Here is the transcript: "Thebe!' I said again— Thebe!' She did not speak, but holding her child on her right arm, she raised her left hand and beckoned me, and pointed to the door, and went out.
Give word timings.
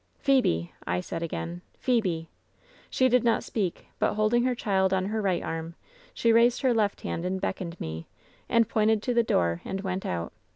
"Thebe!' 0.25 0.69
I 0.95 0.99
said 0.99 1.21
again— 1.21 1.61
Thebe!' 1.77 2.25
She 2.89 3.07
did 3.07 3.23
not 3.23 3.43
speak, 3.43 3.85
but 3.99 4.15
holding 4.15 4.45
her 4.45 4.55
child 4.55 4.95
on 4.95 5.05
her 5.05 5.21
right 5.21 5.43
arm, 5.43 5.75
she 6.11 6.33
raised 6.33 6.63
her 6.63 6.73
left 6.73 7.01
hand 7.01 7.23
and 7.23 7.39
beckoned 7.39 7.79
me, 7.79 8.07
and 8.49 8.67
pointed 8.67 9.03
to 9.03 9.13
the 9.13 9.21
door, 9.21 9.61
and 9.63 9.81
went 9.81 10.03
out. 10.03 10.33